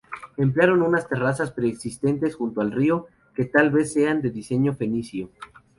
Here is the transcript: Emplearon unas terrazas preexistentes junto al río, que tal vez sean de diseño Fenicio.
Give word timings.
Emplearon 0.45 0.81
unas 0.81 1.07
terrazas 1.07 1.51
preexistentes 1.51 2.33
junto 2.33 2.61
al 2.61 2.71
río, 2.71 3.05
que 3.35 3.45
tal 3.45 3.69
vez 3.69 3.93
sean 3.93 4.23
de 4.23 4.31
diseño 4.31 4.73
Fenicio. 4.73 5.29